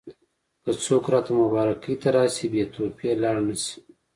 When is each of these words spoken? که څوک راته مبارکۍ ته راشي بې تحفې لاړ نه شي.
که 0.63 0.71
څوک 0.83 1.03
راته 1.13 1.31
مبارکۍ 1.41 1.95
ته 2.01 2.09
راشي 2.15 2.45
بې 2.51 2.63
تحفې 2.73 3.11
لاړ 3.23 3.37
نه 3.47 3.55
شي. 3.63 3.77